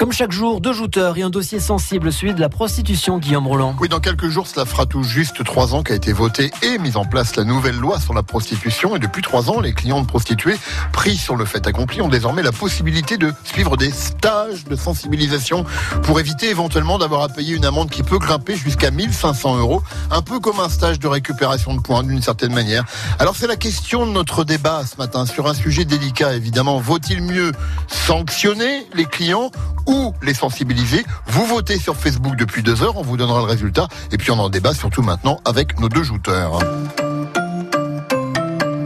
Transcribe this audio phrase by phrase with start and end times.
[0.00, 3.76] Comme chaque jour, deux jouteurs et un dossier sensible, celui de la prostitution, Guillaume Roland.
[3.80, 6.96] Oui, dans quelques jours, cela fera tout juste trois ans qu'a été votée et mise
[6.96, 8.96] en place la nouvelle loi sur la prostitution.
[8.96, 10.56] Et depuis trois ans, les clients de prostituées
[10.94, 15.66] pris sur le fait accompli ont désormais la possibilité de suivre des stages de sensibilisation
[16.04, 19.82] pour éviter éventuellement d'avoir à payer une amende qui peut grimper jusqu'à 1500 euros.
[20.10, 22.86] Un peu comme un stage de récupération de points d'une certaine manière.
[23.18, 26.80] Alors c'est la question de notre débat ce matin sur un sujet délicat évidemment.
[26.80, 27.52] Vaut-il mieux
[27.86, 29.50] sanctionner les clients
[29.86, 31.04] ou les sensibiliser.
[31.26, 33.88] Vous votez sur Facebook depuis deux heures, on vous donnera le résultat.
[34.12, 36.58] Et puis on en débat surtout maintenant avec nos deux jouteurs.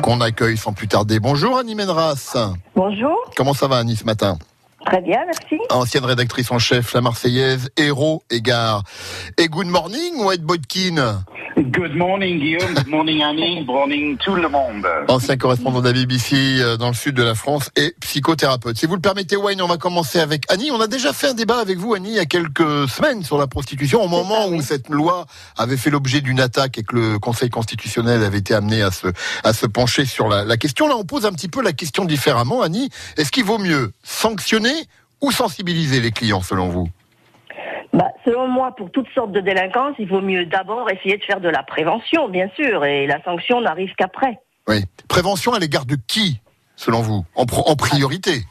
[0.02, 1.18] Qu'on accueille sans plus tarder.
[1.18, 2.36] Bonjour Annie Menras.
[2.76, 3.16] Bonjour.
[3.36, 4.38] Comment ça va Annie ce matin?
[4.87, 5.59] Très bien, merci.
[5.70, 8.83] Ancienne rédactrice en chef, la Marseillaise, Héros et Gare.
[9.38, 11.24] Et good morning, White Bodkin
[11.57, 14.84] Good morning Guillaume, good morning Annie, good morning tout le monde.
[15.07, 18.77] Ancien correspondant de la BBC euh, dans le sud de la France et psychothérapeute.
[18.77, 20.73] Si vous le permettez Wayne, on va commencer avec Annie.
[20.73, 23.38] On a déjà fait un débat avec vous Annie il y a quelques semaines sur
[23.38, 25.26] la prostitution au moment où cette loi
[25.57, 29.07] avait fait l'objet d'une attaque et que le Conseil constitutionnel avait été amené à se,
[29.45, 30.88] à se pencher sur la, la question.
[30.88, 32.91] Là on pose un petit peu la question différemment Annie.
[33.16, 34.74] Est-ce qu'il vaut mieux sanctionner
[35.24, 36.88] ou sensibiliser les clients selon vous
[37.94, 41.40] bah, selon moi, pour toutes sortes de délinquances, il vaut mieux d'abord essayer de faire
[41.40, 44.40] de la prévention, bien sûr, et la sanction n'arrive qu'après.
[44.66, 44.82] Oui.
[45.08, 46.40] Prévention à l'égard de qui,
[46.74, 48.42] selon vous, en, en priorité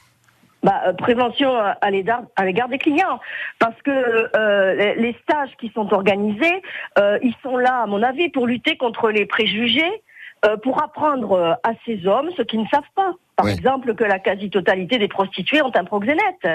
[0.64, 3.20] bah, euh, prévention à l'égard des clients,
[3.60, 3.92] parce que
[4.38, 6.62] euh, les stages qui sont organisés,
[6.98, 10.02] euh, ils sont là, à mon avis, pour lutter contre les préjugés,
[10.46, 13.14] euh, pour apprendre euh, à ces hommes ce qu'ils ne savent pas.
[13.36, 16.48] Par exemple, que la quasi-totalité des prostituées ont un proxénète.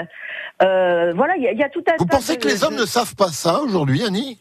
[0.61, 1.97] Euh, voilà, il y, a tout un.
[1.97, 4.39] Vous pensez que les hommes ne savent pas ça aujourd'hui, Annie?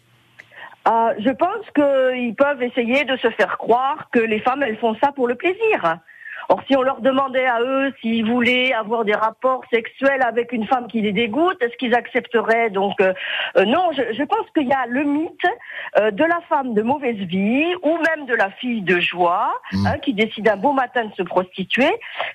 [0.84, 4.96] Ah, Je pense qu'ils peuvent essayer de se faire croire que les femmes, elles font
[5.02, 5.98] ça pour le plaisir.
[6.50, 10.66] Or, si on leur demandait à eux s'ils voulaient avoir des rapports sexuels avec une
[10.66, 13.12] femme qui les dégoûte, est-ce qu'ils accepteraient Donc, euh,
[13.58, 15.46] euh, non, je, je, pense qu'il y a le mythe
[15.98, 19.86] euh, de la femme de mauvaise vie ou même de la fille de joie mmh.
[19.86, 21.90] hein, qui décide un beau matin de se prostituer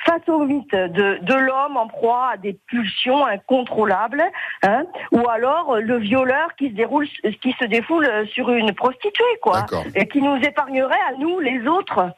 [0.05, 4.23] face au mythe de, de l'homme en proie à des pulsions incontrôlables
[4.61, 7.07] hein, ou alors le violeur qui se déroule,
[7.41, 9.65] qui se défoule sur une prostituée, quoi,
[9.95, 12.13] et qui nous épargnerait à nous les autres.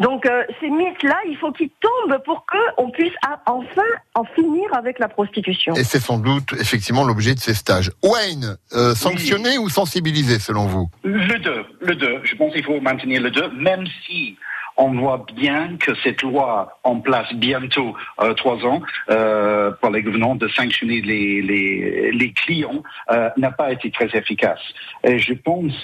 [0.00, 3.12] Donc euh, ces mythes-là, il faut qu'ils tombent pour qu'on puisse
[3.46, 3.82] enfin
[4.14, 5.74] en finir avec la prostitution.
[5.74, 7.90] Et c'est sans doute effectivement l'objet de ces stages.
[8.02, 10.88] Wayne, euh, sanctionner ou sensibiliser selon vous?
[11.04, 12.20] Le deux, le deux.
[12.24, 14.36] Je pense qu'il faut maintenir le deux, même si
[14.80, 18.80] on voit bien que cette loi en place bientôt euh, trois ans
[19.10, 24.08] euh, par les gouvernements de sanctionner les, les, les clients euh, n'a pas été très
[24.16, 24.60] efficace.
[25.04, 25.74] Et je pense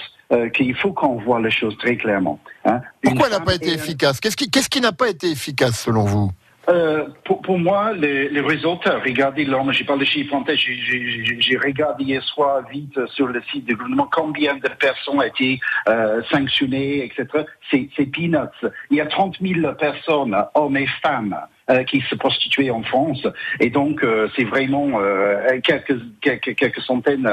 [0.53, 2.37] qu'il faut qu'on voit les choses très clairement.
[2.65, 2.81] Hein.
[3.01, 4.19] Pourquoi elle n'a pas été efficace?
[4.19, 6.31] Qu'est-ce qui, qu'est-ce qui n'a pas été efficace selon vous?
[6.69, 12.03] Euh, pour, moi, les, les, résultats, regardez, l'homme, j'ai pas les chiffres en j'ai regardé
[12.03, 17.05] hier soir vite sur le site du gouvernement combien de personnes ont été euh, sanctionnées,
[17.05, 17.45] etc.
[17.71, 18.69] C'est peanuts.
[18.89, 21.37] Il y a 30 000 personnes, hommes et femmes,
[21.89, 23.25] qui se prostituaient en France.
[23.59, 27.29] Et donc, euh, c'est vraiment euh, quelques, quelques, quelques, centaines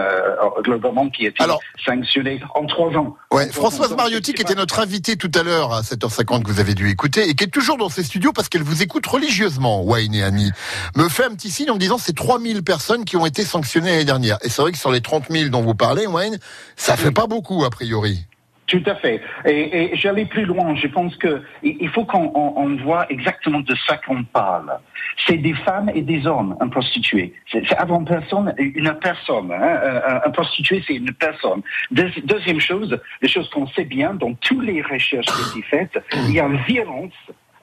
[0.62, 3.16] globalement qui étaient Alors, sanctionnés en trois ans.
[3.30, 6.74] Ouais, Françoise Mariotti, qui était notre invitée tout à l'heure à 7h50 que vous avez
[6.74, 10.14] dû écouter et qui est toujours dans ses studios parce qu'elle vous écoute religieusement, Wayne
[10.14, 10.50] et Annie,
[10.96, 13.90] me fait un petit signe en me disant c'est 3000 personnes qui ont été sanctionnées
[13.90, 14.38] l'année dernière.
[14.42, 16.38] Et c'est vrai que sur les 30 000 dont vous parlez, Wayne,
[16.76, 18.26] ça fait pas beaucoup a priori.
[18.66, 19.20] Tout à fait.
[19.44, 20.74] Et, et j'allais plus loin.
[20.74, 24.78] Je pense que il faut qu'on on, voit exactement de ça qu'on parle.
[25.26, 27.34] C'est des femmes et des hommes, un prostitué.
[27.50, 29.52] C'est avant personne, une personne.
[29.52, 30.00] Hein.
[30.24, 31.62] Un, prostitué, c'est une personne.
[31.90, 35.98] deuxième chose, les choses qu'on sait bien dans toutes les recherches qui sont faites,
[36.28, 37.12] il y a une violence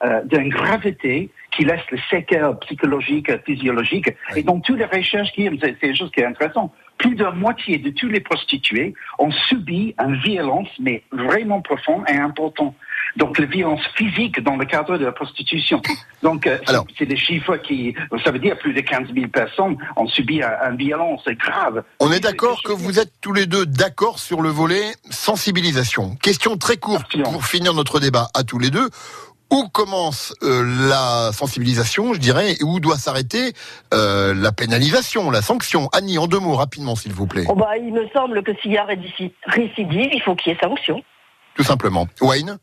[0.04, 4.10] euh, d'une gravité qui laisse le séquelles psychologique, physiologique.
[4.34, 7.32] Et dans toutes les recherches qui, c'est une chose qui est intéressante, plus de la
[7.32, 12.74] moitié de tous les prostituées ont subi une violence, mais vraiment profonde et importante.
[13.16, 15.82] Donc, la violence physique dans le cadre de la prostitution.
[16.22, 16.58] Donc, euh,
[16.96, 20.76] c'est des chiffres qui, ça veut dire plus de 15 000 personnes ont subi une
[20.76, 21.82] violence grave.
[22.00, 26.16] On est d'accord que vous êtes tous les deux d'accord sur le volet sensibilisation.
[26.22, 28.88] Question très courte pour finir notre débat à tous les deux
[29.52, 33.52] où commence euh, la sensibilisation, je dirais, et où doit s'arrêter
[33.92, 35.88] euh, la pénalisation, la sanction?
[35.92, 37.44] Annie, en deux mots, rapidement, s'il vous plaît.
[37.48, 40.58] Oh bah, il me semble que s'il y a récidive, il faut qu'il y ait
[40.58, 41.02] sanction.
[41.54, 42.08] Tout simplement.
[42.22, 42.58] Wayne?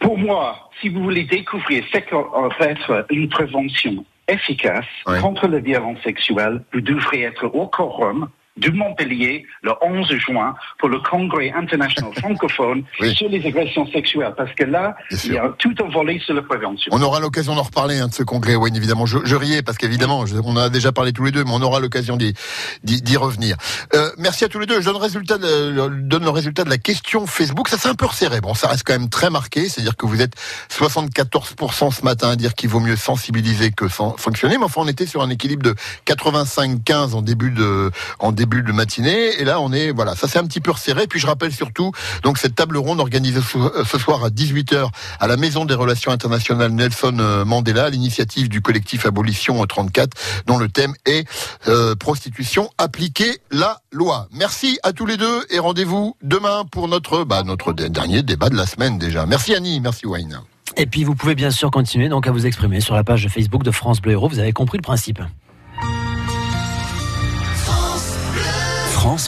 [0.00, 4.86] Pour moi, si vous voulez découvrir ce qu'est être une prévention efficace
[5.20, 10.88] contre la violence sexuelle, vous devrez être au quorum de Montpellier le 11 juin pour
[10.88, 13.14] le congrès international francophone Oui.
[13.14, 14.34] sur les agressions sexuelles.
[14.36, 16.90] Parce que là, il y a tout un volet sur la prévention.
[16.92, 19.06] On aura l'occasion d'en reparler hein, de ce congrès, Wayne, évidemment.
[19.06, 21.80] Je, je riais parce qu'évidemment, on a déjà parlé tous les deux, mais on aura
[21.80, 23.56] l'occasion d'y revenir.
[23.94, 24.80] Euh, merci à tous les deux.
[24.80, 27.68] Je donne, le résultat de, le- donne le résultat de la question Facebook.
[27.68, 28.40] Ça s'est un peu resserré.
[28.40, 29.68] Bon, ça reste quand même très marqué.
[29.68, 30.34] C'est-à-dire que vous êtes
[30.70, 34.58] 74% ce matin à dire qu'il vaut mieux sensibiliser que sanctionner.
[34.58, 35.74] Mais enfin, on était sur un équilibre de
[36.06, 39.40] 85-15 en début de, en début de matinée.
[39.40, 41.06] Et là, on est, voilà, ça s'est un petit peu resserré.
[41.06, 41.92] Puis je rappelle surtout,
[42.22, 44.88] donc, cette table ronde organisée ce, euh, soir à 18h
[45.18, 50.16] à la Maison des Relations Internationales Nelson euh, Mandela, à l'initiative du collectif Abolition 34,
[50.46, 51.26] dont le thème est
[51.68, 54.28] euh, prostitution appliquer la loi.
[54.32, 58.56] Merci à tous les deux et rendez-vous demain pour notre bah, notre dernier débat de
[58.56, 59.26] la semaine déjà.
[59.26, 60.40] Merci Annie, merci Wayne.
[60.76, 63.62] Et puis vous pouvez bien sûr continuer donc à vous exprimer sur la page Facebook
[63.62, 64.28] de France Bleu Héros.
[64.28, 65.20] Vous avez compris le principe.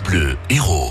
[0.04, 0.90] Bleu Héros.